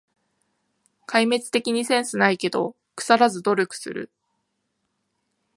[1.05, 4.09] 壊滅的にセンスないけど、くさらず努力する